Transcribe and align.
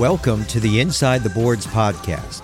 Welcome 0.00 0.46
to 0.46 0.60
the 0.60 0.80
Inside 0.80 1.22
the 1.22 1.28
Boards 1.28 1.66
podcast, 1.66 2.40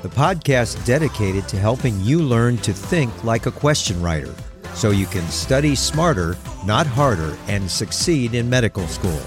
the 0.00 0.08
podcast 0.08 0.82
dedicated 0.86 1.46
to 1.48 1.58
helping 1.58 2.00
you 2.00 2.22
learn 2.22 2.56
to 2.58 2.72
think 2.72 3.24
like 3.24 3.44
a 3.44 3.50
question 3.50 4.00
writer 4.00 4.34
so 4.72 4.88
you 4.88 5.04
can 5.04 5.28
study 5.28 5.74
smarter, 5.74 6.38
not 6.64 6.86
harder, 6.86 7.36
and 7.46 7.70
succeed 7.70 8.32
in 8.32 8.48
medical 8.48 8.86
school. 8.86 9.20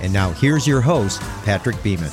And 0.00 0.12
now 0.12 0.32
here's 0.32 0.66
your 0.66 0.80
host, 0.80 1.20
Patrick 1.44 1.80
Beeman. 1.84 2.10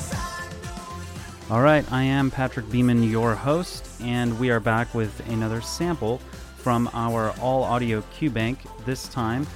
All 1.50 1.62
right, 1.62 1.84
I 1.90 2.04
am 2.04 2.30
Patrick 2.30 2.70
Beeman, 2.70 3.02
your 3.02 3.34
host, 3.34 3.88
and 4.02 4.38
we 4.38 4.50
are 4.52 4.60
back 4.60 4.94
with 4.94 5.28
another 5.30 5.60
sample 5.62 6.18
from 6.58 6.88
our 6.92 7.34
all 7.40 7.64
audio 7.64 8.04
Q 8.14 8.30
Bank, 8.30 8.60
this 8.84 9.08
time 9.08 9.48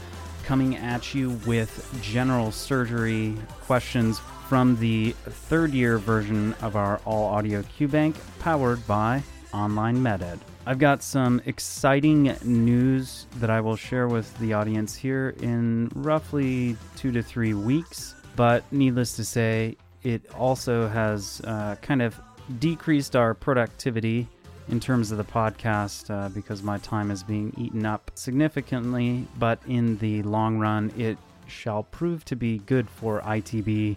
coming 0.42 0.74
at 0.74 1.14
you 1.14 1.38
with 1.46 1.88
general 2.02 2.50
surgery 2.50 3.36
questions 3.60 4.20
from 4.48 4.76
the 4.76 5.10
third 5.24 5.72
year 5.72 5.98
version 5.98 6.54
of 6.62 6.76
our 6.76 7.00
all 7.04 7.24
audio 7.24 7.62
QBank 7.62 8.16
powered 8.38 8.86
by 8.86 9.22
Online 9.52 9.96
MedEd. 9.96 10.38
I've 10.66 10.78
got 10.78 11.02
some 11.02 11.42
exciting 11.46 12.34
news 12.44 13.26
that 13.36 13.50
I 13.50 13.60
will 13.60 13.74
share 13.74 14.06
with 14.06 14.36
the 14.38 14.52
audience 14.52 14.94
here 14.94 15.34
in 15.40 15.90
roughly 15.94 16.76
two 16.96 17.10
to 17.12 17.22
three 17.22 17.54
weeks, 17.54 18.14
but 18.36 18.64
needless 18.72 19.16
to 19.16 19.24
say, 19.24 19.76
it 20.04 20.22
also 20.34 20.86
has 20.88 21.40
uh, 21.44 21.74
kind 21.82 22.00
of 22.00 22.20
decreased 22.60 23.16
our 23.16 23.34
productivity 23.34 24.28
in 24.68 24.78
terms 24.78 25.10
of 25.10 25.18
the 25.18 25.24
podcast 25.24 26.08
uh, 26.10 26.28
because 26.28 26.62
my 26.62 26.78
time 26.78 27.10
is 27.10 27.24
being 27.24 27.52
eaten 27.56 27.84
up 27.84 28.12
significantly, 28.14 29.26
but 29.38 29.58
in 29.66 29.98
the 29.98 30.22
long 30.22 30.58
run, 30.58 30.92
it 30.96 31.18
shall 31.48 31.82
prove 31.82 32.24
to 32.24 32.36
be 32.36 32.58
good 32.58 32.88
for 32.88 33.20
ITB 33.22 33.96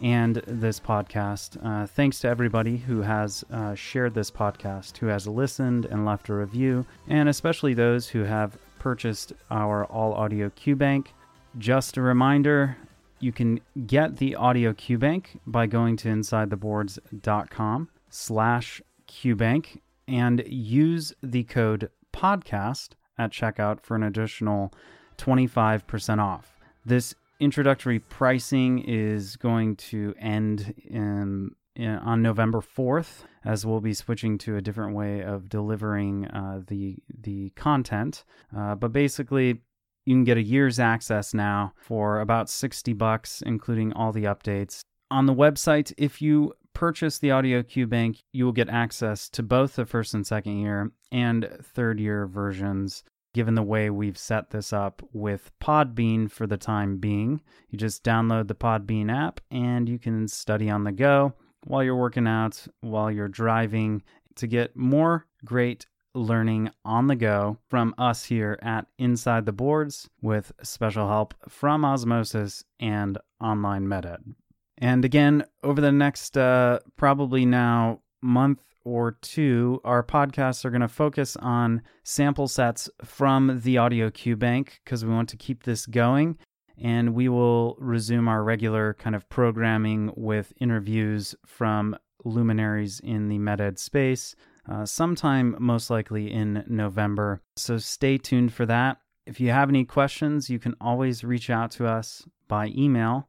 and 0.00 0.36
this 0.46 0.80
podcast. 0.80 1.58
Uh, 1.64 1.86
thanks 1.86 2.20
to 2.20 2.28
everybody 2.28 2.76
who 2.76 3.02
has 3.02 3.44
uh, 3.52 3.74
shared 3.74 4.14
this 4.14 4.30
podcast, 4.30 4.96
who 4.98 5.06
has 5.06 5.26
listened 5.26 5.86
and 5.86 6.04
left 6.04 6.28
a 6.28 6.34
review, 6.34 6.86
and 7.08 7.28
especially 7.28 7.74
those 7.74 8.08
who 8.08 8.24
have 8.24 8.56
purchased 8.78 9.32
our 9.50 9.84
all 9.86 10.14
audio 10.14 10.50
Q 10.50 10.76
Bank. 10.76 11.12
Just 11.58 11.96
a 11.96 12.02
reminder 12.02 12.76
you 13.18 13.32
can 13.32 13.60
get 13.86 14.16
the 14.16 14.34
audio 14.36 14.72
Q 14.72 14.98
Bank 14.98 15.38
by 15.46 15.66
going 15.66 15.96
to 15.98 16.08
insidetheboards.com 16.08 17.88
slash 18.08 18.82
QBank 19.08 19.80
and 20.08 20.42
use 20.46 21.12
the 21.22 21.44
code 21.44 21.90
podcast 22.12 22.90
at 23.18 23.30
checkout 23.30 23.82
for 23.82 23.94
an 23.94 24.02
additional 24.02 24.72
25% 25.18 26.18
off. 26.18 26.58
This 26.84 27.14
introductory 27.40 27.98
pricing 27.98 28.80
is 28.80 29.36
going 29.36 29.76
to 29.76 30.14
end 30.20 30.74
in, 30.84 31.50
in, 31.74 31.88
on 31.88 32.22
November 32.22 32.60
4th, 32.60 33.24
as 33.44 33.64
we'll 33.66 33.80
be 33.80 33.94
switching 33.94 34.38
to 34.38 34.56
a 34.56 34.60
different 34.60 34.94
way 34.94 35.22
of 35.22 35.48
delivering 35.48 36.26
uh, 36.26 36.60
the 36.66 36.98
the 37.22 37.50
content. 37.50 38.24
Uh, 38.56 38.74
but 38.74 38.92
basically, 38.92 39.62
you 40.04 40.14
can 40.14 40.24
get 40.24 40.36
a 40.36 40.42
year's 40.42 40.78
access 40.78 41.34
now 41.34 41.72
for 41.76 42.20
about 42.20 42.48
60 42.48 42.92
bucks, 42.92 43.42
including 43.44 43.92
all 43.94 44.12
the 44.12 44.24
updates. 44.24 44.80
On 45.10 45.26
the 45.26 45.34
website, 45.34 45.92
if 45.96 46.22
you 46.22 46.52
purchase 46.72 47.18
the 47.18 47.32
Audio 47.32 47.64
Bank, 47.86 48.18
you 48.32 48.44
will 48.44 48.52
get 48.52 48.68
access 48.68 49.28
to 49.30 49.42
both 49.42 49.76
the 49.76 49.86
first 49.86 50.14
and 50.14 50.26
second 50.26 50.60
year 50.60 50.92
and 51.10 51.48
third 51.62 51.98
year 51.98 52.26
versions 52.26 53.02
given 53.32 53.54
the 53.54 53.62
way 53.62 53.90
we've 53.90 54.18
set 54.18 54.50
this 54.50 54.72
up 54.72 55.02
with 55.12 55.50
Podbean 55.60 56.30
for 56.30 56.46
the 56.46 56.56
time 56.56 56.98
being. 56.98 57.40
You 57.68 57.78
just 57.78 58.04
download 58.04 58.48
the 58.48 58.54
Podbean 58.54 59.12
app 59.12 59.40
and 59.50 59.88
you 59.88 59.98
can 59.98 60.28
study 60.28 60.68
on 60.68 60.84
the 60.84 60.92
go 60.92 61.34
while 61.64 61.82
you're 61.82 61.96
working 61.96 62.26
out, 62.26 62.66
while 62.80 63.10
you're 63.10 63.28
driving 63.28 64.02
to 64.36 64.46
get 64.46 64.76
more 64.76 65.26
great 65.44 65.86
learning 66.14 66.70
on 66.84 67.06
the 67.06 67.16
go 67.16 67.58
from 67.68 67.94
us 67.96 68.24
here 68.24 68.58
at 68.62 68.86
Inside 68.98 69.46
the 69.46 69.52
Boards 69.52 70.08
with 70.20 70.52
special 70.62 71.06
help 71.08 71.34
from 71.48 71.84
Osmosis 71.84 72.64
and 72.80 73.16
Online 73.40 73.86
MedEd. 73.86 74.34
And 74.78 75.04
again, 75.04 75.44
over 75.62 75.80
the 75.80 75.92
next 75.92 76.36
uh, 76.36 76.80
probably 76.96 77.44
now 77.44 78.00
month 78.22 78.62
or 78.84 79.12
two, 79.12 79.80
our 79.84 80.02
podcasts 80.02 80.64
are 80.64 80.70
going 80.70 80.80
to 80.80 80.88
focus 80.88 81.36
on 81.36 81.82
sample 82.02 82.48
sets 82.48 82.88
from 83.04 83.60
the 83.62 83.78
Audio 83.78 84.10
Q 84.10 84.36
Bank 84.36 84.80
because 84.84 85.04
we 85.04 85.12
want 85.12 85.28
to 85.30 85.36
keep 85.36 85.64
this 85.64 85.86
going. 85.86 86.38
And 86.82 87.14
we 87.14 87.28
will 87.28 87.76
resume 87.78 88.26
our 88.26 88.42
regular 88.42 88.94
kind 88.94 89.14
of 89.14 89.28
programming 89.28 90.12
with 90.16 90.52
interviews 90.60 91.34
from 91.44 91.94
luminaries 92.24 93.00
in 93.00 93.28
the 93.28 93.38
MedEd 93.38 93.78
space, 93.78 94.34
uh, 94.66 94.86
sometime 94.86 95.56
most 95.58 95.90
likely 95.90 96.32
in 96.32 96.64
November. 96.66 97.42
So 97.56 97.76
stay 97.76 98.16
tuned 98.16 98.54
for 98.54 98.64
that. 98.66 98.98
If 99.26 99.40
you 99.40 99.50
have 99.50 99.68
any 99.68 99.84
questions, 99.84 100.48
you 100.48 100.58
can 100.58 100.74
always 100.80 101.22
reach 101.22 101.50
out 101.50 101.70
to 101.72 101.86
us 101.86 102.26
by 102.48 102.68
email. 102.68 103.28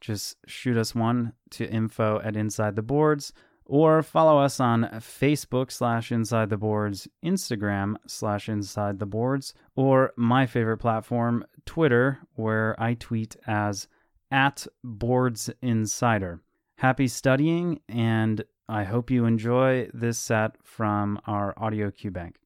Just 0.00 0.36
shoot 0.46 0.76
us 0.76 0.94
one 0.94 1.32
to 1.50 1.68
info 1.68 2.20
at 2.22 2.36
Inside 2.36 2.76
the 2.76 2.82
Boards 2.82 3.32
or 3.72 4.02
follow 4.02 4.38
us 4.38 4.60
on 4.60 4.82
Facebook 4.96 5.72
slash 5.72 6.12
Inside 6.12 6.50
the 6.50 6.58
Boards, 6.58 7.08
Instagram 7.24 7.94
slash 8.06 8.46
Inside 8.46 8.98
the 8.98 9.06
Boards, 9.06 9.54
or 9.74 10.12
my 10.14 10.44
favorite 10.44 10.76
platform, 10.76 11.42
Twitter, 11.64 12.18
where 12.34 12.76
I 12.78 12.92
tweet 12.92 13.34
as 13.46 13.88
at 14.30 14.66
Boards 14.84 15.48
Insider. 15.62 16.42
Happy 16.76 17.08
studying, 17.08 17.80
and 17.88 18.44
I 18.68 18.84
hope 18.84 19.10
you 19.10 19.24
enjoy 19.24 19.88
this 19.94 20.18
set 20.18 20.56
from 20.62 21.18
our 21.26 21.54
audio 21.56 21.90
Q 21.90 22.10
bank. 22.10 22.36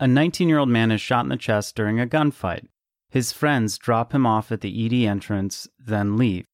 A 0.00 0.06
19 0.06 0.48
year 0.48 0.58
old 0.58 0.70
man 0.70 0.90
is 0.90 1.02
shot 1.02 1.26
in 1.26 1.28
the 1.28 1.36
chest 1.36 1.76
during 1.76 2.00
a 2.00 2.06
gunfight. 2.06 2.66
His 3.10 3.30
friends 3.30 3.76
drop 3.76 4.14
him 4.14 4.24
off 4.24 4.50
at 4.50 4.62
the 4.62 4.86
ED 4.86 5.06
entrance, 5.06 5.68
then 5.78 6.16
leave. 6.16 6.46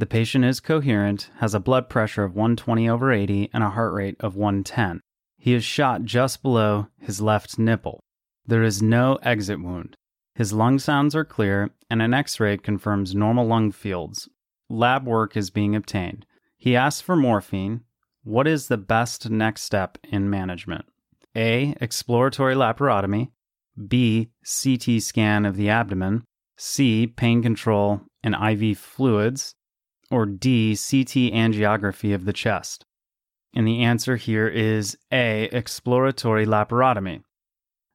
The 0.00 0.06
patient 0.06 0.46
is 0.46 0.60
coherent, 0.60 1.28
has 1.40 1.52
a 1.52 1.60
blood 1.60 1.90
pressure 1.90 2.24
of 2.24 2.34
120 2.34 2.88
over 2.88 3.12
80, 3.12 3.50
and 3.52 3.62
a 3.62 3.68
heart 3.68 3.92
rate 3.92 4.16
of 4.18 4.34
110. 4.34 5.02
He 5.36 5.52
is 5.52 5.62
shot 5.62 6.04
just 6.04 6.40
below 6.40 6.86
his 6.98 7.20
left 7.20 7.58
nipple. 7.58 8.00
There 8.46 8.62
is 8.62 8.80
no 8.80 9.18
exit 9.22 9.60
wound. 9.60 9.98
His 10.34 10.54
lung 10.54 10.78
sounds 10.78 11.14
are 11.14 11.26
clear, 11.26 11.72
and 11.90 12.00
an 12.00 12.14
x 12.14 12.40
ray 12.40 12.56
confirms 12.56 13.14
normal 13.14 13.46
lung 13.46 13.72
fields. 13.72 14.26
Lab 14.70 15.06
work 15.06 15.36
is 15.36 15.50
being 15.50 15.76
obtained. 15.76 16.24
He 16.56 16.74
asks 16.74 17.02
for 17.02 17.14
morphine. 17.14 17.82
What 18.24 18.46
is 18.46 18.68
the 18.68 18.78
best 18.78 19.28
next 19.28 19.64
step 19.64 19.98
in 20.04 20.30
management? 20.30 20.86
A. 21.36 21.74
Exploratory 21.78 22.54
laparotomy. 22.54 23.32
B. 23.86 24.30
CT 24.44 25.02
scan 25.02 25.44
of 25.44 25.56
the 25.56 25.68
abdomen. 25.68 26.24
C. 26.56 27.06
Pain 27.06 27.42
control 27.42 28.00
and 28.22 28.34
IV 28.34 28.78
fluids 28.78 29.56
or 30.10 30.26
D, 30.26 30.72
CT 30.72 31.32
angiography 31.32 32.14
of 32.14 32.24
the 32.24 32.32
chest? 32.32 32.84
And 33.54 33.66
the 33.66 33.82
answer 33.82 34.16
here 34.16 34.48
is 34.48 34.96
A, 35.12 35.44
exploratory 35.52 36.46
laparotomy. 36.46 37.22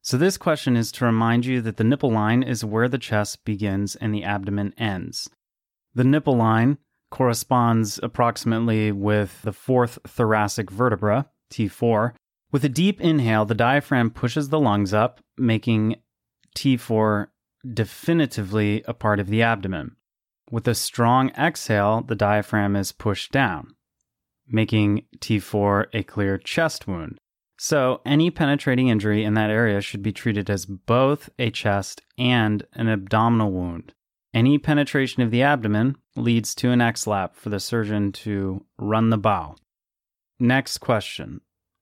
So, 0.02 0.16
this 0.16 0.38
question 0.38 0.76
is 0.76 0.92
to 0.92 1.04
remind 1.04 1.46
you 1.46 1.60
that 1.62 1.78
the 1.78 1.84
nipple 1.84 2.12
line 2.12 2.42
is 2.42 2.64
where 2.64 2.88
the 2.88 2.98
chest 2.98 3.44
begins 3.44 3.96
and 3.96 4.14
the 4.14 4.22
abdomen 4.22 4.72
ends. 4.78 5.28
The 5.94 6.04
nipple 6.04 6.36
line 6.36 6.78
corresponds 7.10 7.98
approximately 8.02 8.92
with 8.92 9.42
the 9.42 9.52
fourth 9.52 9.98
thoracic 10.06 10.70
vertebra, 10.70 11.28
T4. 11.52 12.12
With 12.52 12.64
a 12.64 12.68
deep 12.68 13.00
inhale, 13.00 13.44
the 13.44 13.54
diaphragm 13.54 14.10
pushes 14.10 14.48
the 14.48 14.60
lungs 14.60 14.94
up, 14.94 15.20
making 15.36 15.96
T4 16.56 17.28
definitively 17.72 18.82
a 18.86 18.94
part 18.94 19.18
of 19.18 19.28
the 19.28 19.42
abdomen. 19.42 19.96
With 20.50 20.68
a 20.68 20.74
strong 20.74 21.30
exhale, 21.30 22.02
the 22.02 22.14
diaphragm 22.14 22.76
is 22.76 22.92
pushed 22.92 23.32
down. 23.32 23.74
making 24.48 25.04
T4 25.18 25.86
a 25.92 26.04
clear 26.04 26.38
chest 26.38 26.86
wound. 26.86 27.18
So, 27.58 28.00
any 28.06 28.30
penetrating 28.30 28.88
injury 28.88 29.24
in 29.24 29.34
that 29.34 29.50
area 29.50 29.80
should 29.80 30.02
be 30.02 30.12
treated 30.12 30.48
as 30.48 30.66
both 30.66 31.30
a 31.36 31.50
chest 31.50 32.02
and 32.16 32.64
an 32.74 32.88
abdominal 32.88 33.50
wound. 33.50 33.92
Any 34.32 34.58
penetration 34.58 35.22
of 35.22 35.30
the 35.32 35.42
abdomen 35.42 35.96
leads 36.14 36.54
to 36.56 36.70
an 36.70 36.80
ex 36.80 37.06
lap 37.08 37.34
for 37.34 37.48
the 37.48 37.58
surgeon 37.58 38.12
to 38.12 38.64
run 38.78 39.10
the 39.10 39.18
bowel. 39.18 39.58
Next 40.38 40.78
question. 40.78 41.40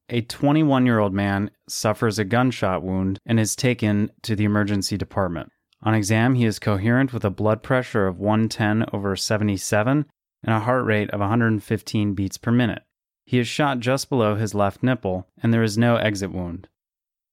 A 0.09 0.21
21 0.21 0.87
year 0.87 1.01
old 1.01 1.13
man 1.13 1.51
suffers 1.69 2.19
a 2.19 2.25
gunshot 2.25 2.83
wound 2.83 3.19
and 3.27 3.41
is 3.41 3.57
taken 3.57 4.11
to 4.23 4.37
the 4.37 4.45
emergency 4.45 4.97
department. 4.97 5.51
On 5.85 5.95
exam, 5.95 6.35
he 6.35 6.47
is 6.47 6.59
coherent 6.59 7.13
with 7.13 7.25
a 7.25 7.31
blood 7.31 7.63
pressure 7.63 8.07
of 8.07 8.19
110 8.19 8.87
over 8.93 9.15
77 9.15 10.07
and 10.43 10.55
a 10.55 10.61
heart 10.61 10.85
rate 10.87 11.11
of 11.11 11.21
115 11.21 12.15
beats 12.15 12.39
per 12.39 12.51
minute. 12.51 12.83
He 13.27 13.39
is 13.39 13.47
shot 13.47 13.81
just 13.81 14.09
below 14.09 14.35
his 14.35 14.55
left 14.55 14.83
nipple, 14.83 15.29
and 15.43 15.53
there 15.53 15.63
is 15.63 15.77
no 15.77 15.97
exit 15.97 16.33
wound. 16.33 16.69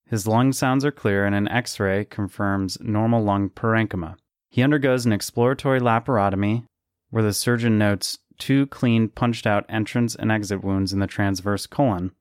His 0.05 0.27
lung 0.27 0.51
sounds 0.51 0.83
are 0.83 0.91
clear, 0.91 1.25
and 1.25 1.33
an 1.33 1.47
x 1.47 1.79
ray 1.79 2.03
confirms 2.03 2.77
normal 2.81 3.23
lung 3.23 3.49
parenchyma. 3.49 4.17
He 4.49 4.63
undergoes 4.63 5.05
an 5.05 5.13
exploratory 5.13 5.79
laparotomy, 5.79 6.65
where 7.09 7.23
the 7.23 7.33
surgeon 7.33 7.77
notes 7.77 8.19
two 8.37 8.67
clean 8.67 9.07
punched 9.07 9.47
out 9.47 9.65
entrance 9.69 10.15
and 10.15 10.31
exit 10.31 10.63
wounds 10.63 10.91
in 10.91 10.99
the 10.99 11.07
transverse 11.07 11.67
colon, 11.67 12.11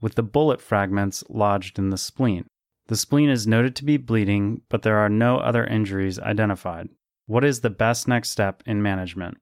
with 0.00 0.14
the 0.14 0.22
bullet 0.22 0.60
fragments 0.60 1.24
lodged 1.30 1.78
in 1.78 1.88
the 1.88 1.96
spleen. 1.96 2.46
The 2.88 2.96
spleen 2.96 3.28
is 3.28 3.46
noted 3.46 3.76
to 3.76 3.84
be 3.84 3.98
bleeding, 3.98 4.62
but 4.70 4.82
there 4.82 4.96
are 4.96 5.10
no 5.10 5.38
other 5.38 5.64
injuries 5.64 6.18
identified. 6.18 6.88
What 7.26 7.44
is 7.44 7.60
the 7.60 7.70
best 7.70 8.08
next 8.08 8.30
step 8.30 8.62
in 8.64 8.82
management? 8.82 9.36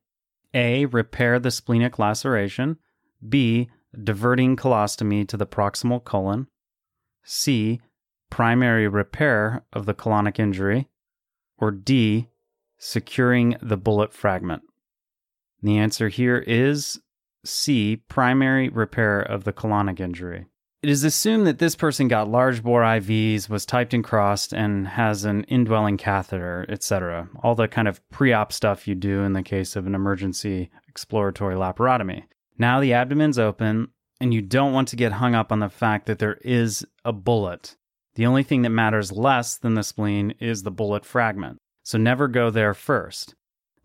A. 0.52 0.86
Repair 0.86 1.38
the 1.38 1.52
splenic 1.52 1.98
laceration. 1.98 2.78
B. 3.26 3.70
Diverting 4.02 4.56
colostomy 4.56 5.26
to 5.28 5.36
the 5.36 5.46
proximal 5.46 6.02
colon. 6.02 6.48
C. 7.22 7.80
Primary 8.30 8.88
repair 8.88 9.64
of 9.72 9.86
the 9.86 9.94
colonic 9.94 10.40
injury. 10.40 10.88
Or 11.56 11.70
D. 11.70 12.28
Securing 12.78 13.56
the 13.62 13.76
bullet 13.76 14.12
fragment. 14.12 14.62
The 15.62 15.78
answer 15.78 16.08
here 16.08 16.38
is 16.38 17.00
C. 17.44 17.96
Primary 18.08 18.68
repair 18.68 19.20
of 19.20 19.44
the 19.44 19.52
colonic 19.52 20.00
injury. 20.00 20.46
It 20.86 20.90
is 20.90 21.02
assumed 21.02 21.48
that 21.48 21.58
this 21.58 21.74
person 21.74 22.06
got 22.06 22.30
large 22.30 22.62
bore 22.62 22.82
IVs, 22.82 23.48
was 23.48 23.66
typed 23.66 23.92
and 23.92 24.04
crossed, 24.04 24.54
and 24.54 24.86
has 24.86 25.24
an 25.24 25.42
indwelling 25.48 25.96
catheter, 25.96 26.64
etc. 26.68 27.28
All 27.42 27.56
the 27.56 27.66
kind 27.66 27.88
of 27.88 28.00
pre 28.10 28.32
op 28.32 28.52
stuff 28.52 28.86
you 28.86 28.94
do 28.94 29.22
in 29.22 29.32
the 29.32 29.42
case 29.42 29.74
of 29.74 29.88
an 29.88 29.96
emergency 29.96 30.70
exploratory 30.86 31.56
laparotomy. 31.56 32.26
Now 32.56 32.78
the 32.78 32.92
abdomen's 32.92 33.36
open, 33.36 33.88
and 34.20 34.32
you 34.32 34.40
don't 34.40 34.72
want 34.72 34.86
to 34.86 34.94
get 34.94 35.10
hung 35.10 35.34
up 35.34 35.50
on 35.50 35.58
the 35.58 35.68
fact 35.68 36.06
that 36.06 36.20
there 36.20 36.38
is 36.42 36.86
a 37.04 37.12
bullet. 37.12 37.74
The 38.14 38.26
only 38.26 38.44
thing 38.44 38.62
that 38.62 38.70
matters 38.70 39.10
less 39.10 39.58
than 39.58 39.74
the 39.74 39.82
spleen 39.82 40.34
is 40.38 40.62
the 40.62 40.70
bullet 40.70 41.04
fragment. 41.04 41.58
So 41.82 41.98
never 41.98 42.28
go 42.28 42.48
there 42.48 42.74
first. 42.74 43.34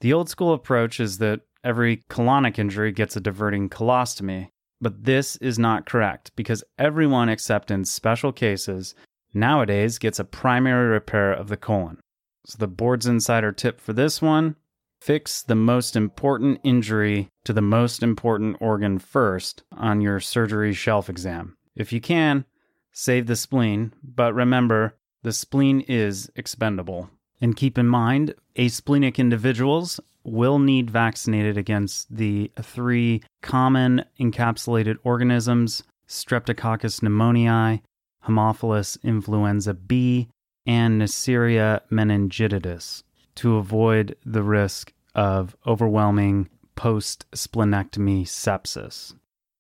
The 0.02 0.14
old 0.14 0.30
school 0.30 0.54
approach 0.54 1.00
is 1.00 1.18
that 1.18 1.42
every 1.64 2.04
colonic 2.12 2.60
injury 2.60 2.92
gets 2.92 3.16
a 3.16 3.22
diverting 3.22 3.70
colostomy, 3.70 4.51
but 4.82 5.06
this 5.06 5.36
is 5.38 5.60
not 5.60 5.86
correct 5.86 6.32
because 6.36 6.64
everyone 6.78 7.30
except 7.30 7.70
in 7.70 7.86
special 7.86 8.32
cases 8.32 8.96
nowadays 9.34 10.00
gets 10.00 10.20
a 10.20 10.26
primary 10.26 10.90
repair 10.90 11.32
of 11.32 11.48
the 11.48 11.58
colon. 11.58 12.00
So 12.46 12.58
the 12.58 12.68
board's 12.68 13.06
insider 13.06 13.52
tip 13.52 13.80
for 13.80 13.94
this 13.94 14.22
one 14.22 14.56
fix 15.00 15.42
the 15.42 15.56
most 15.56 15.96
important 15.96 16.60
injury 16.64 17.30
to 17.44 17.54
the 17.54 17.62
most 17.62 18.04
important 18.04 18.58
organ 18.60 19.00
first 19.00 19.64
on 19.72 20.02
your 20.02 20.20
surgery 20.20 20.74
shelf 20.74 21.10
exam. 21.10 21.58
If 21.76 21.92
you 21.92 22.02
can, 22.02 22.46
save 22.92 23.28
the 23.28 23.36
spleen, 23.36 23.94
but 24.04 24.34
remember, 24.36 24.98
the 25.24 25.32
spleen 25.32 25.82
is 25.82 26.30
expendable. 26.36 27.10
And 27.40 27.56
keep 27.56 27.78
in 27.78 27.88
mind, 27.88 28.36
asplenic 28.56 29.18
individuals 29.18 30.00
will 30.24 30.60
need 30.60 30.90
vaccinated 30.90 31.58
against 31.58 32.16
the 32.16 32.52
three 32.62 33.22
common 33.42 34.04
encapsulated 34.20 34.98
organisms 35.04 35.84
Streptococcus 36.08 37.00
pneumoniae, 37.00 37.82
Haemophilus 38.26 39.02
influenza 39.02 39.74
B, 39.74 40.28
and 40.66 41.02
Neisseria 41.02 41.80
meningitidis 41.90 43.04
to 43.36 43.56
avoid 43.56 44.18
the 44.26 44.44
risk 44.44 44.92
of 45.16 45.56
overwhelming 45.66 46.50
post 46.76 47.26
splenectomy 47.32 48.24
sepsis. 48.24 49.14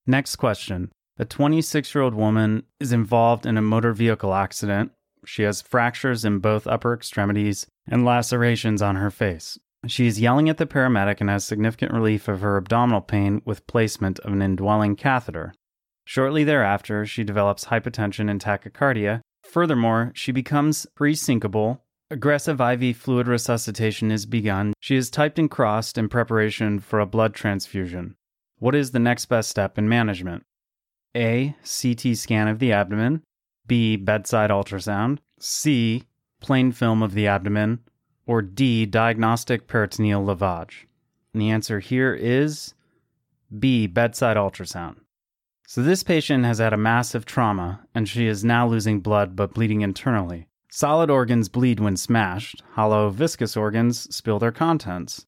Next 0.05 0.35
question. 0.35 0.91
A 1.17 1.25
26 1.25 1.95
year 1.95 2.03
old 2.03 2.15
woman 2.15 2.63
is 2.79 2.91
involved 2.91 3.45
in 3.45 3.57
a 3.57 3.61
motor 3.61 3.93
vehicle 3.93 4.33
accident 4.33 4.91
she 5.25 5.43
has 5.43 5.61
fractures 5.61 6.25
in 6.25 6.39
both 6.39 6.67
upper 6.67 6.93
extremities 6.93 7.67
and 7.87 8.05
lacerations 8.05 8.81
on 8.81 8.95
her 8.95 9.11
face. 9.11 9.59
She 9.87 10.05
is 10.05 10.21
yelling 10.21 10.47
at 10.47 10.57
the 10.57 10.67
paramedic 10.67 11.21
and 11.21 11.29
has 11.29 11.43
significant 11.43 11.91
relief 11.91 12.27
of 12.27 12.41
her 12.41 12.57
abdominal 12.57 13.01
pain 13.01 13.41
with 13.45 13.65
placement 13.65 14.19
of 14.19 14.31
an 14.31 14.41
indwelling 14.41 14.95
catheter. 14.95 15.53
Shortly 16.05 16.43
thereafter, 16.43 17.05
she 17.05 17.23
develops 17.23 17.65
hypotension 17.65 18.29
and 18.29 18.39
tachycardia. 18.39 19.21
Furthermore, 19.43 20.11
she 20.13 20.31
becomes 20.31 20.85
presyncopal. 20.95 21.79
Aggressive 22.11 22.61
IV 22.61 22.97
fluid 22.97 23.27
resuscitation 23.27 24.11
is 24.11 24.25
begun. 24.25 24.73
She 24.79 24.95
is 24.95 25.09
typed 25.09 25.39
and 25.39 25.49
crossed 25.49 25.97
in 25.97 26.09
preparation 26.09 26.79
for 26.79 26.99
a 26.99 27.05
blood 27.05 27.33
transfusion. 27.33 28.15
What 28.59 28.75
is 28.75 28.91
the 28.91 28.99
next 28.99 29.25
best 29.25 29.49
step 29.49 29.77
in 29.77 29.89
management? 29.89 30.43
A. 31.15 31.55
CT 31.63 32.15
scan 32.15 32.47
of 32.47 32.59
the 32.59 32.71
abdomen. 32.71 33.23
B. 33.65 33.95
Bedside 33.95 34.49
ultrasound. 34.51 35.19
C. 35.39 36.03
Plain 36.39 36.71
film 36.71 37.01
of 37.01 37.13
the 37.13 37.27
abdomen. 37.27 37.79
Or 38.25 38.41
D. 38.41 38.85
Diagnostic 38.85 39.67
peritoneal 39.67 40.23
lavage. 40.23 40.85
And 41.33 41.41
the 41.41 41.49
answer 41.49 41.79
here 41.79 42.13
is 42.13 42.73
B. 43.57 43.87
Bedside 43.87 44.37
ultrasound. 44.37 44.97
So 45.67 45.81
this 45.81 46.03
patient 46.03 46.43
has 46.43 46.59
had 46.59 46.73
a 46.73 46.77
massive 46.77 47.25
trauma 47.25 47.87
and 47.95 48.07
she 48.07 48.27
is 48.27 48.43
now 48.43 48.67
losing 48.67 48.99
blood 48.99 49.35
but 49.35 49.53
bleeding 49.53 49.81
internally. 49.81 50.47
Solid 50.69 51.09
organs 51.09 51.49
bleed 51.49 51.79
when 51.79 51.97
smashed, 51.97 52.61
hollow, 52.73 53.09
viscus 53.09 53.55
organs 53.55 54.13
spill 54.13 54.39
their 54.39 54.51
contents. 54.51 55.25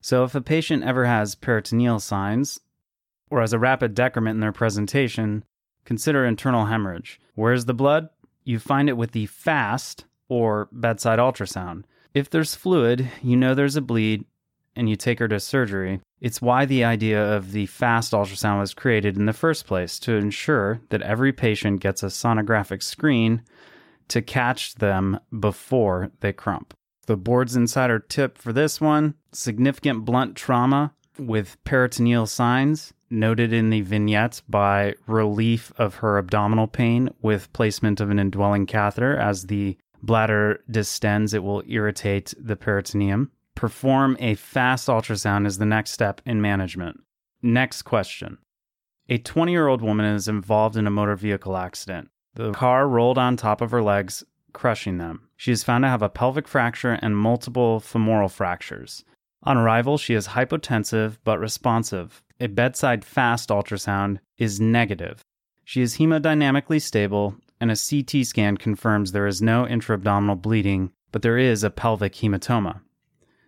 So 0.00 0.24
if 0.24 0.34
a 0.34 0.40
patient 0.40 0.84
ever 0.84 1.06
has 1.06 1.34
peritoneal 1.34 2.00
signs 2.00 2.60
or 3.30 3.40
has 3.40 3.52
a 3.52 3.58
rapid 3.58 3.94
decrement 3.94 4.36
in 4.36 4.40
their 4.40 4.52
presentation, 4.52 5.44
consider 5.84 6.24
internal 6.24 6.66
hemorrhage. 6.66 7.20
Where's 7.34 7.64
the 7.64 7.74
blood? 7.74 8.08
You 8.44 8.58
find 8.58 8.88
it 8.88 8.96
with 8.96 9.12
the 9.12 9.26
FAST 9.26 10.04
or 10.28 10.68
bedside 10.70 11.18
ultrasound. 11.18 11.84
If 12.14 12.30
there's 12.30 12.54
fluid, 12.54 13.10
you 13.22 13.36
know 13.36 13.54
there's 13.54 13.76
a 13.76 13.82
bleed, 13.82 14.24
and 14.74 14.88
you 14.88 14.96
take 14.96 15.18
her 15.18 15.28
to 15.28 15.40
surgery. 15.40 16.00
It's 16.20 16.42
why 16.42 16.64
the 16.64 16.84
idea 16.84 17.22
of 17.36 17.52
the 17.52 17.66
FAST 17.66 18.12
ultrasound 18.12 18.60
was 18.60 18.74
created 18.74 19.16
in 19.16 19.26
the 19.26 19.32
first 19.32 19.66
place 19.66 19.98
to 20.00 20.14
ensure 20.14 20.80
that 20.88 21.02
every 21.02 21.32
patient 21.32 21.80
gets 21.80 22.02
a 22.02 22.06
sonographic 22.06 22.82
screen 22.82 23.42
to 24.08 24.22
catch 24.22 24.76
them 24.76 25.20
before 25.38 26.10
they 26.20 26.32
crump. 26.32 26.74
The 27.06 27.16
board's 27.16 27.56
insider 27.56 27.98
tip 27.98 28.36
for 28.38 28.52
this 28.52 28.80
one 28.80 29.14
significant 29.32 30.04
blunt 30.04 30.34
trauma 30.34 30.94
with 31.18 31.62
peritoneal 31.64 32.26
signs 32.26 32.92
noted 33.10 33.52
in 33.52 33.70
the 33.70 33.80
vignette 33.80 34.42
by 34.48 34.94
relief 35.06 35.72
of 35.78 35.96
her 35.96 36.18
abdominal 36.18 36.66
pain 36.66 37.08
with 37.22 37.52
placement 37.52 38.00
of 38.00 38.10
an 38.10 38.18
indwelling 38.18 38.66
catheter. 38.66 39.16
As 39.16 39.46
the 39.46 39.76
bladder 40.08 40.64
distends, 40.68 41.34
it 41.34 41.44
will 41.44 41.62
irritate 41.68 42.34
the 42.36 42.56
peritoneum. 42.56 43.30
Perform 43.54 44.16
a 44.18 44.34
fast 44.34 44.88
ultrasound 44.88 45.46
is 45.46 45.58
the 45.58 45.66
next 45.66 45.92
step 45.92 46.20
in 46.26 46.40
management. 46.40 47.00
Next 47.42 47.82
question. 47.82 48.38
A 49.08 49.18
20 49.18 49.52
year 49.52 49.68
old 49.68 49.82
woman 49.82 50.06
is 50.06 50.26
involved 50.26 50.76
in 50.76 50.86
a 50.86 50.90
motor 50.90 51.14
vehicle 51.14 51.56
accident. 51.56 52.10
The 52.34 52.52
car 52.52 52.88
rolled 52.88 53.18
on 53.18 53.36
top 53.36 53.60
of 53.60 53.70
her 53.70 53.82
legs, 53.82 54.24
crushing 54.52 54.98
them. 54.98 55.28
She 55.36 55.52
is 55.52 55.62
found 55.62 55.84
to 55.84 55.88
have 55.88 56.02
a 56.02 56.08
pelvic 56.08 56.48
fracture 56.48 56.98
and 57.00 57.16
multiple 57.16 57.78
femoral 57.80 58.28
fractures. 58.28 59.04
On 59.44 59.56
arrival, 59.56 59.98
she 59.98 60.14
is 60.14 60.28
hypotensive 60.28 61.18
but 61.24 61.38
responsive. 61.38 62.22
A 62.40 62.48
bedside 62.48 63.04
fast 63.04 63.50
ultrasound 63.50 64.18
is 64.36 64.60
negative. 64.60 65.22
She 65.64 65.82
is 65.82 65.98
hemodynamically 65.98 66.80
stable, 66.80 67.36
and 67.60 67.70
a 67.70 67.76
CT 67.76 68.26
scan 68.26 68.56
confirms 68.56 69.12
there 69.12 69.26
is 69.26 69.42
no 69.42 69.66
intra-abdominal 69.66 70.36
bleeding, 70.36 70.92
but 71.12 71.22
there 71.22 71.38
is 71.38 71.64
a 71.64 71.70
pelvic 71.70 72.14
hematoma. 72.14 72.80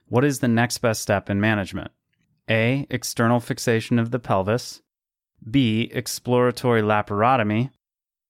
What 0.08 0.24
is 0.24 0.40
the 0.40 0.48
next 0.48 0.78
best 0.78 1.02
step 1.02 1.30
in 1.30 1.40
management? 1.40 1.90
A. 2.48 2.86
External 2.90 3.40
fixation 3.40 3.98
of 3.98 4.10
the 4.10 4.18
pelvis. 4.18 4.82
B. 5.48 5.90
Exploratory 5.92 6.82
laparotomy. 6.82 7.70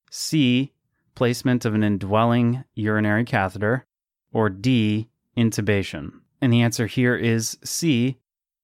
C. 0.09 0.73
Placement 1.15 1.65
of 1.65 1.73
an 1.73 1.83
indwelling 1.83 2.63
urinary 2.75 3.25
catheter. 3.25 3.85
Or 4.31 4.49
D. 4.49 5.09
Intubation. 5.35 6.11
And 6.41 6.51
the 6.51 6.61
answer 6.61 6.87
here 6.87 7.15
is 7.15 7.57
C, 7.63 8.17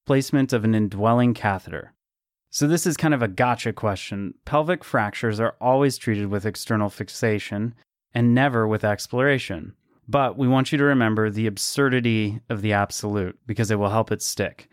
placement 0.06 0.52
of 0.52 0.64
an 0.64 0.74
indwelling 0.74 1.34
catheter. 1.34 1.94
So, 2.50 2.68
this 2.68 2.88
is 2.88 2.96
kind 2.98 3.14
of 3.14 3.22
a 3.22 3.28
gotcha 3.28 3.74
question. 3.74 4.34
Pelvic 4.46 4.84
fractures 4.84 5.40
are 5.40 5.56
always 5.60 5.98
treated 5.98 6.28
with 6.28 6.46
external 6.46 6.90
fixation 6.90 7.76
and 8.14 8.34
never 8.34 8.68
with 8.68 8.84
exploration. 8.84 9.74
But 10.08 10.38
we 10.38 10.48
want 10.48 10.72
you 10.72 10.78
to 10.78 10.84
remember 10.86 11.30
the 11.30 11.48
absurdity 11.48 12.40
of 12.50 12.62
the 12.62 12.74
absolute 12.74 13.38
because 13.46 13.70
it 13.70 13.76
will 13.76 13.90
help 13.90 14.12
it 14.12 14.22
stick. 14.22 14.70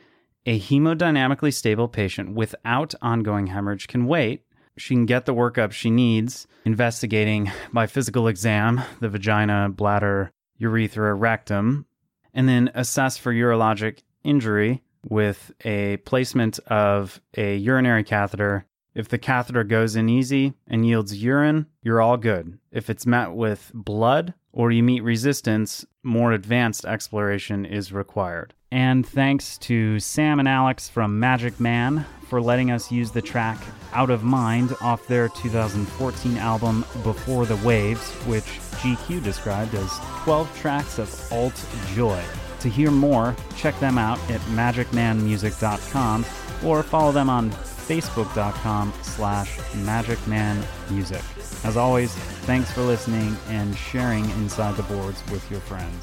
A 0.46 0.60
hemodynamically 0.60 1.52
stable 1.52 1.88
patient 1.88 2.34
without 2.34 2.94
ongoing 3.02 3.48
hemorrhage 3.48 3.88
can 3.88 4.06
wait. 4.06 4.42
She 4.76 4.94
can 4.94 5.06
get 5.06 5.24
the 5.24 5.34
workup 5.34 5.72
she 5.72 5.90
needs, 5.90 6.46
investigating 6.64 7.50
by 7.72 7.86
physical 7.86 8.28
exam 8.28 8.82
the 9.00 9.08
vagina, 9.08 9.68
bladder, 9.68 10.30
urethra, 10.58 11.14
rectum, 11.14 11.86
and 12.32 12.48
then 12.48 12.70
assess 12.74 13.16
for 13.16 13.32
urologic 13.32 14.00
injury 14.22 14.82
with 15.04 15.52
a 15.64 15.98
placement 15.98 16.58
of 16.66 17.20
a 17.36 17.56
urinary 17.56 18.04
catheter. 18.04 18.66
If 18.94 19.08
the 19.08 19.18
catheter 19.18 19.64
goes 19.64 19.96
in 19.96 20.08
easy 20.08 20.54
and 20.66 20.86
yields 20.86 21.22
urine, 21.22 21.66
you're 21.82 22.00
all 22.00 22.16
good. 22.16 22.58
If 22.70 22.88
it's 22.88 23.06
met 23.06 23.32
with 23.32 23.72
blood 23.74 24.34
or 24.52 24.70
you 24.70 24.82
meet 24.82 25.02
resistance, 25.02 25.84
more 26.02 26.32
advanced 26.32 26.84
exploration 26.84 27.64
is 27.64 27.92
required. 27.92 28.54
And 28.70 29.06
thanks 29.06 29.58
to 29.58 30.00
Sam 30.00 30.38
and 30.38 30.48
Alex 30.48 30.88
from 30.88 31.20
Magic 31.20 31.60
Man 31.60 32.06
for 32.28 32.40
letting 32.40 32.70
us 32.70 32.90
use 32.90 33.10
the 33.10 33.22
track 33.22 33.58
Out 33.92 34.10
of 34.10 34.24
Mind 34.24 34.74
off 34.80 35.06
their 35.06 35.28
2014 35.28 36.36
album 36.38 36.84
Before 37.02 37.46
the 37.46 37.56
Waves, 37.58 38.10
which 38.26 38.44
GQ 38.82 39.22
described 39.22 39.74
as 39.74 39.92
12 40.24 40.58
tracks 40.58 40.98
of 40.98 41.32
alt 41.32 41.64
joy. 41.94 42.20
To 42.64 42.70
hear 42.70 42.90
more, 42.90 43.36
check 43.56 43.78
them 43.78 43.98
out 43.98 44.18
at 44.30 44.40
magicmanmusic.com 44.56 46.24
or 46.64 46.82
follow 46.82 47.12
them 47.12 47.28
on 47.28 47.50
facebook.com 47.50 48.94
slash 49.02 49.58
magicmanmusic. 49.84 51.66
As 51.66 51.76
always, 51.76 52.14
thanks 52.46 52.72
for 52.72 52.80
listening 52.80 53.36
and 53.48 53.76
sharing 53.76 54.24
Inside 54.30 54.76
the 54.76 54.82
Boards 54.84 55.22
with 55.30 55.46
your 55.50 55.60
friends. 55.60 56.02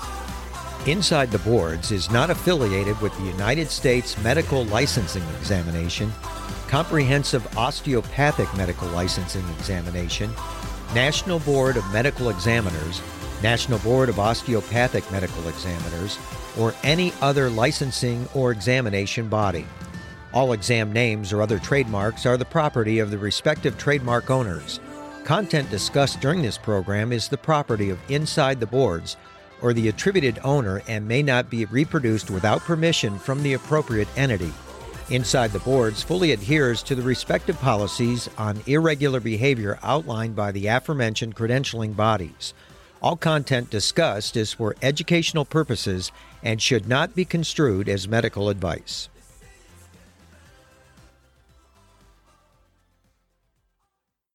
Inside 0.86 1.32
the 1.32 1.39
Boards 1.39 1.91
is 1.91 2.12
not 2.12 2.30
affiliated 2.30 3.01
with 3.01 3.18
the 3.18 3.25
United 3.25 3.72
States 3.72 4.15
Medical 4.24 4.63
Licensing 4.65 5.24
Examination, 5.39 6.12
Comprehensive 6.68 7.58
Osteopathic 7.58 8.56
Medical 8.56 8.88
Licensing 8.89 9.50
Examination, 9.58 10.30
National 10.94 11.39
Board 11.39 11.75
of 11.75 11.91
Medical 11.91 12.30
Examiners, 12.30 13.01
National 13.41 13.79
Board 13.79 14.10
of 14.10 14.19
Osteopathic 14.19 15.10
Medical 15.12 15.48
Examiners, 15.48 16.17
or 16.57 16.74
any 16.83 17.13
other 17.21 17.50
licensing 17.50 18.27
or 18.33 18.51
examination 18.51 19.27
body. 19.27 19.65
All 20.33 20.53
exam 20.53 20.93
names 20.93 21.33
or 21.33 21.41
other 21.41 21.60
trademarks 21.60 22.25
are 22.25 22.38
the 22.38 22.45
property 22.45 23.00
of 23.00 23.12
the 23.12 23.17
respective 23.17 23.77
trademark 23.77 24.29
owners. 24.29 24.79
Content 25.24 25.69
discussed 25.69 26.19
during 26.19 26.41
this 26.41 26.57
program 26.57 27.12
is 27.12 27.27
the 27.27 27.38
property 27.38 27.89
of 27.89 28.00
Inside 28.10 28.60
the 28.60 28.65
Boards 28.65 29.17
or 29.62 29.74
the 29.74 29.89
attributed 29.89 30.39
owner 30.43 30.81
and 30.88 31.07
may 31.07 31.21
not 31.21 31.50
be 31.50 31.65
reproduced 31.65 32.31
without 32.31 32.62
permission 32.62 33.19
from 33.19 33.43
the 33.43 33.53
appropriate 33.53 34.07
entity. 34.17 34.51
Inside 35.10 35.51
the 35.51 35.60
Boards 35.60 36.01
fully 36.01 36.31
adheres 36.31 36.81
to 36.83 36.95
the 36.95 37.01
respective 37.01 37.60
policies 37.60 38.29
on 38.38 38.63
irregular 38.65 39.19
behavior 39.19 39.77
outlined 39.83 40.36
by 40.36 40.51
the 40.51 40.67
aforementioned 40.67 41.36
credentialing 41.36 41.95
bodies. 41.95 42.53
All 43.01 43.15
content 43.15 43.72
discussed 43.72 44.38
is 44.38 44.53
for 44.53 44.75
educational 44.84 45.43
purposes 45.43 46.12
and 46.43 46.62
should 46.62 46.88
not 46.88 47.15
be 47.15 47.25
construed 47.25 47.89
as 47.89 48.08
medical 48.08 48.48
advice. 48.48 49.10